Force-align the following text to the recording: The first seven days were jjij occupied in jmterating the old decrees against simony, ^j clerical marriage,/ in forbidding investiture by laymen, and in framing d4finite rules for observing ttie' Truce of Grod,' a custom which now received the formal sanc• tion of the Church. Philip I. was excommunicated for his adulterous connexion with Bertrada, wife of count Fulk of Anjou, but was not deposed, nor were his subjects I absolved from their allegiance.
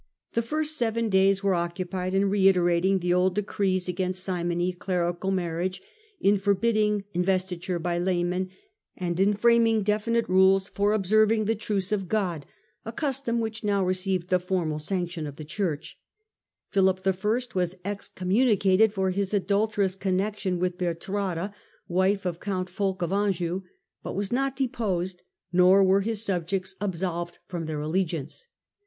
The 0.33 0.41
first 0.41 0.77
seven 0.77 1.09
days 1.09 1.43
were 1.43 1.51
jjij 1.51 1.65
occupied 1.69 2.15
in 2.15 2.31
jmterating 2.31 2.99
the 3.01 3.13
old 3.13 3.35
decrees 3.35 3.87
against 3.87 4.23
simony, 4.23 4.73
^j 4.73 4.77
clerical 4.79 5.29
marriage,/ 5.31 5.79
in 6.19 6.39
forbidding 6.39 7.03
investiture 7.13 7.77
by 7.77 7.99
laymen, 7.99 8.49
and 8.97 9.19
in 9.19 9.35
framing 9.35 9.83
d4finite 9.83 10.27
rules 10.27 10.67
for 10.67 10.93
observing 10.93 11.45
ttie' 11.45 11.59
Truce 11.59 11.91
of 11.91 12.05
Grod,' 12.07 12.45
a 12.83 12.91
custom 12.91 13.39
which 13.39 13.63
now 13.63 13.85
received 13.85 14.29
the 14.29 14.39
formal 14.39 14.79
sanc• 14.79 15.09
tion 15.11 15.27
of 15.27 15.35
the 15.35 15.45
Church. 15.45 15.99
Philip 16.71 17.01
I. 17.05 17.37
was 17.53 17.75
excommunicated 17.85 18.91
for 18.91 19.11
his 19.11 19.35
adulterous 19.35 19.93
connexion 19.95 20.57
with 20.57 20.79
Bertrada, 20.79 21.53
wife 21.87 22.25
of 22.25 22.39
count 22.39 22.71
Fulk 22.71 23.03
of 23.03 23.11
Anjou, 23.13 23.61
but 24.01 24.15
was 24.15 24.31
not 24.31 24.55
deposed, 24.55 25.21
nor 25.53 25.83
were 25.83 26.01
his 26.01 26.25
subjects 26.25 26.75
I 26.81 26.85
absolved 26.85 27.37
from 27.45 27.67
their 27.67 27.81
allegiance. 27.81 28.47